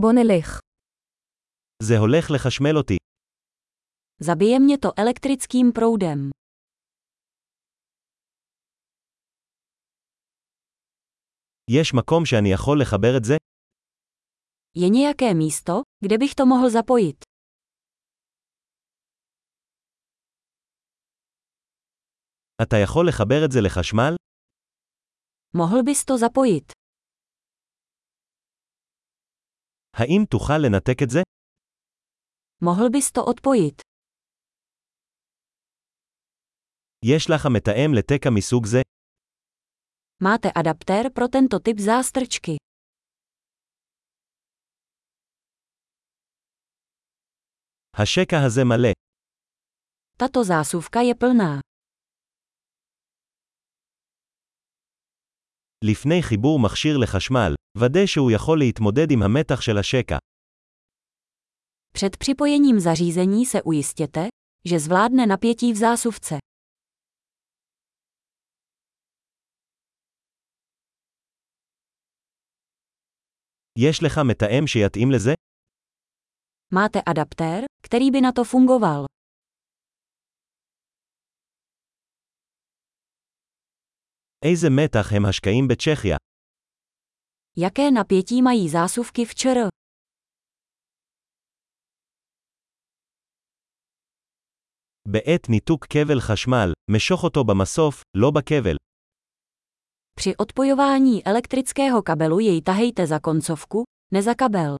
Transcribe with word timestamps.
בוא 0.00 0.12
נלך. 0.12 0.60
זה 1.82 1.94
הולך 1.98 2.30
לחשמל 2.34 2.76
אותי. 2.76 2.96
Zabije 4.22 4.58
mě 4.58 4.74
to 4.74 4.88
elektrickým 4.96 5.72
proudem. 5.72 6.30
יש 11.70 11.94
מקום 11.94 12.26
שאני 12.26 12.52
יכול 12.52 12.80
לחבר 12.82 13.16
את 13.18 13.24
זה? 13.24 13.34
Je 14.78 14.88
nějaké 14.90 15.34
místo, 15.34 15.82
kde 16.04 16.18
bych 16.18 16.32
to 16.34 16.44
mohl 16.46 16.70
zapojit? 16.70 17.24
אתה 22.62 22.76
יכול 22.84 23.08
לחבר 23.08 23.44
את 23.44 23.52
זה 23.52 23.58
לחשמל? 23.66 24.14
Mohl 25.56 25.82
bys 25.82 26.04
to 26.04 26.18
zapojit? 26.18 26.74
האם 29.98 30.22
תוכל 30.30 30.58
לנתק 30.58 31.02
את 31.02 31.10
זה? 31.10 31.18
Mohl 32.64 32.90
bys 32.92 33.10
to 33.16 33.22
odpojit? 33.30 33.80
יש 37.04 37.30
לך 37.30 37.46
מתאם 37.56 37.90
לתקע 37.98 38.30
מסוג 38.36 38.66
זה? 38.66 38.80
Máte 40.22 40.48
adaptér 40.58 41.04
pro 41.10 41.28
tento 41.28 41.58
typ 41.68 41.78
zástrčky. 41.78 42.56
השקע 47.94 48.36
הזה 48.46 48.60
מלא. 48.64 48.92
Tato 50.22 50.42
zásuvka 50.42 51.00
je 51.02 51.14
plná. 51.14 51.60
לפני 55.84 56.22
חיבור 56.22 56.58
מכשיר 56.64 56.96
לחשמל, 57.02 57.52
ודא 57.77 58.05
שהוא 58.05 58.31
יכול 58.31 58.57
להתמודד 58.59 59.11
עם 59.11 59.23
המתח 59.23 59.61
של 59.61 59.77
השקע. 59.77 60.17
Před 61.93 62.17
připojením 62.17 62.79
zařízení 62.79 63.45
se 63.45 63.61
ujistěte, 63.61 64.27
že 64.67 64.79
zvládne 64.79 65.25
napětí 65.27 65.73
v 65.73 65.75
zásuvce. 65.75 66.37
יש 73.79 74.03
לך 74.03 74.17
מתאם 74.27 74.67
שיתאים 74.67 75.11
לזה? 75.11 75.33
Máte 76.73 76.99
adaptér, 77.01 77.63
který 77.81 78.11
by 78.11 78.21
na 78.21 78.31
to 78.31 78.43
fungoval. 78.43 79.05
איזה 84.45 84.69
מתח 84.69 85.13
הם 85.13 85.25
השקעים 85.25 85.67
בצ'כיה? 85.67 86.17
Jaké 87.57 87.91
napětí 87.91 88.41
mají 88.41 88.69
zásuvky 88.69 89.25
v 89.25 89.35
ČR? 89.35 89.67
בעת 95.07 95.49
ניתוק 95.49 95.85
כבל 95.85 96.19
חשמל, 96.19 96.73
משוך 96.91 97.23
אותו 97.23 97.43
במסוף, 97.43 98.01
לא 98.17 98.31
בכבל. 98.31 98.75
Při 100.15 100.35
odpojování 100.35 101.25
elektrického 101.25 102.01
kabelu 102.01 102.39
jej 102.39 102.61
tahejte 102.61 103.07
za 103.07 103.19
koncovku, 103.19 103.83
ne 104.13 104.21
za 104.21 104.33
kabel. 104.33 104.77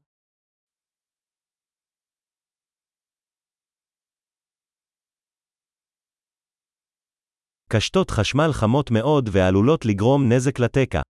קשתות 7.69 8.11
חשמל 8.11 8.51
חמות 8.53 8.91
מאוד 8.91 9.29
ועלולות 9.31 9.85
לגרום 9.85 10.31
נזק 10.31 10.59
לתקע. 10.59 11.01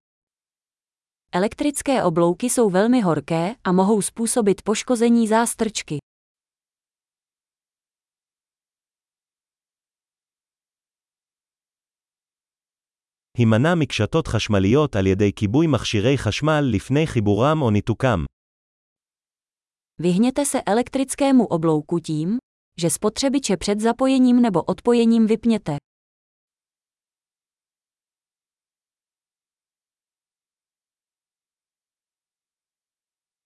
Elektrické 1.34 2.04
oblouky 2.04 2.50
jsou 2.50 2.70
velmi 2.70 3.02
horké 3.02 3.56
a 3.64 3.72
mohou 3.72 4.02
způsobit 4.02 4.62
poškození 4.62 5.28
zástrčky. 5.28 5.98
הימנע 13.38 13.76
מקשתות 13.76 14.28
חשמליות 14.28 14.96
על 14.96 15.08
ידי 15.08 15.32
כיבוי 15.36 15.68
מכשירי 15.68 16.18
חשמל 16.18 16.62
לפני 16.74 17.08
חיבורם 17.08 17.62
או 17.62 17.72
ניתוקם. 17.72 18.26
Vyhněte 20.02 20.46
se 20.46 20.62
elektrickému 20.66 21.46
oblouku 21.46 22.00
tím, 22.00 22.38
že 22.80 22.90
spotřebiče 22.90 23.58
před 23.58 23.80
zapojením 23.80 24.42
nebo 24.42 24.64
odpojením 24.64 25.28
vypněte. 25.28 25.78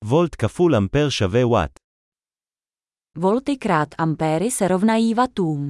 וולט 0.06 0.36
כפול 0.36 0.76
אמפר 0.76 1.10
שווה 1.10 1.48
וואט. 1.48 1.80
Volty 3.20 3.58
krát 3.66 3.96
ampéry 4.00 4.52
se 4.52 4.68
rovnají 4.68 5.14
vatům. 5.14 5.70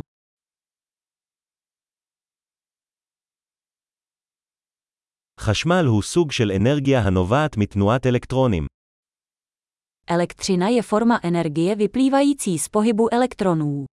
חשמל 5.39 5.85
הוא 5.85 6.03
סוג 6.03 6.31
של 6.31 6.51
אנרגיה 6.51 6.99
הנובעת 7.01 7.57
מתנועת 7.57 8.05
אלקטרונים. 8.05 8.67
Elektřina 10.07 10.69
je 10.69 10.81
forma 10.81 11.19
energie 11.23 11.75
vyplývající 11.75 12.59
z 12.59 12.67
pohybu 12.69 13.13
elektronů. 13.13 13.85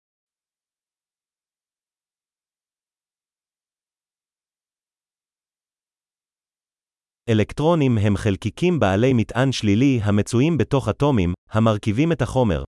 אלקטרונים 7.30 7.98
הם 7.98 8.18
חלקיקים 8.18 8.80
בעלי 8.80 9.14
מטען 9.14 9.52
שלילי 9.52 10.00
המצויים 10.04 10.58
בתוך 10.58 10.90
אטומים, 10.90 11.34
המרכיבים 11.50 12.12
את 12.12 12.22
החומר. 12.22 12.64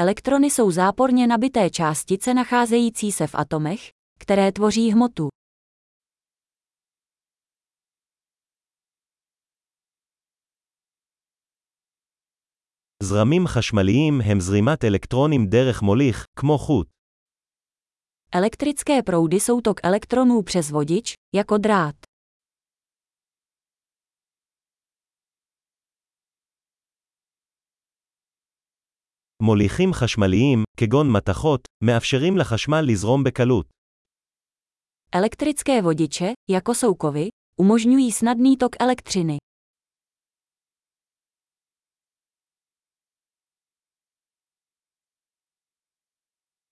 Elektrony 0.00 0.50
jsou 0.50 0.70
záporně 0.70 1.26
nabité 1.26 1.70
částice 1.70 2.34
nacházející 2.34 3.12
se 3.12 3.26
v 3.26 3.34
atomech, 3.34 3.90
které 4.18 4.52
tvoří 4.52 4.92
hmotu. 4.92 5.28
זרמים 13.02 13.46
חשמליים 13.46 14.20
הם 14.20 14.40
זרימת 14.40 14.84
אלקטרונים 14.84 15.46
דרך 15.46 15.82
מוליך, 15.82 16.24
כמו 16.38 16.58
חוט. 16.58 16.88
Elektrické 18.32 19.02
proudy 19.02 19.40
jsou 19.40 19.60
tok 19.60 19.80
elektronů 19.82 20.42
přes 20.42 20.70
vodič, 20.70 21.14
jako 21.34 21.58
drát. 21.58 21.94
מוליכים 29.42 29.92
חשמליים, 29.92 30.64
כגון 30.76 31.12
מתכות, 31.12 31.60
מאפשרים 31.84 32.36
לחשמל 32.36 32.80
לזרום 32.88 33.24
בקלות. 33.24 33.66
Elektrické 35.12 35.82
vodiče, 35.82 36.32
jako 36.50 36.74
jsou 36.74 36.94
kovy, 36.94 37.28
umožňují 37.60 38.12
snadný 38.12 38.56
tok 38.56 38.76
elektřiny. 38.80 39.36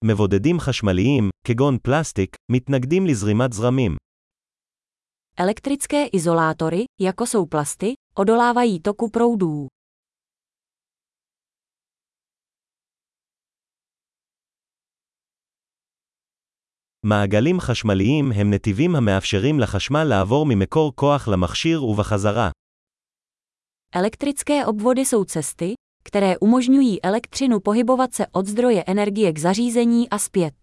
מבודדים 0.04 0.60
חשמליים, 0.60 1.31
כגון 1.47 1.78
פלסטיק, 1.82 2.37
מתנגדים 2.53 3.06
לזרימת 3.06 3.53
זרמים. 3.53 3.97
Elektrické 5.38 6.06
izolátory, 6.12 6.84
jako 7.00 7.26
jsou 7.26 7.47
plasty, 7.47 7.94
odolávají 8.19 8.81
toku 8.81 9.10
proudů. 9.10 9.66
מעגלים 17.05 17.59
חשמליים 17.59 18.31
הם 18.31 18.53
נתיבים 18.53 18.95
המאפשרים 18.95 19.59
לחשמל 19.59 20.03
לעבור 20.03 20.45
ממקור 20.45 20.95
כוח 20.95 21.27
למכשיר 21.27 21.83
ובחזרה. 21.83 22.49
Elektrické 23.95 24.65
obvody 24.65 25.05
jsou 25.05 25.23
cesty, 25.25 25.73
které 26.03 26.37
umožňují 26.37 27.03
elektřinu 27.03 27.59
pohybovat 27.59 28.13
se 28.13 28.28
od 28.31 28.47
zdroje 28.47 28.84
energie 28.87 29.34
k 29.34 29.37
zařízení 29.40 30.09
a 30.09 30.17
zpět. 30.17 30.53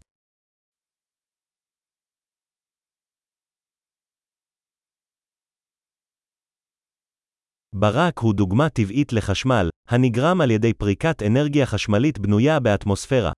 ברק 7.75 8.19
הוא 8.19 8.35
דוגמה 8.35 8.69
טבעית 8.69 9.13
לחשמל, 9.13 9.69
הנגרם 9.89 10.41
על 10.41 10.51
ידי 10.51 10.73
פריקת 10.73 11.23
אנרגיה 11.23 11.67
חשמלית 11.67 12.19
בנויה 12.19 12.61
באטמוספירה. 12.61 13.33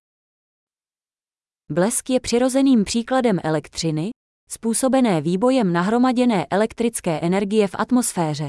Blesk 1.70 2.10
je 2.10 2.20
přirozeným 2.20 2.84
příkladem 2.84 3.38
elektřiny, 3.44 4.10
způsobené 4.50 5.20
výbojem 5.20 5.72
nahromaděné 5.72 6.46
elektrické 6.50 7.20
energie 7.20 7.68
v 7.68 7.74
atmosféře. 7.78 8.48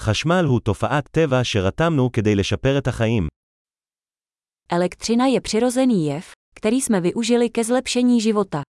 חשמל 0.00 0.44
הוא 0.44 0.60
תופעת 0.60 1.08
טבע 1.10 1.44
שרתמנו 1.44 2.12
כדי 2.12 2.34
לשפר 2.34 2.78
את 2.78 2.86
החיים. 2.88 3.28
Elektřina 4.72 5.26
je 5.26 5.40
přirozený 5.40 6.06
jev, 6.06 6.32
který 6.54 6.80
jsme 6.80 7.00
využili 7.00 7.50
ke 7.50 7.64
zlepšení 7.64 8.20
života. 8.20 8.62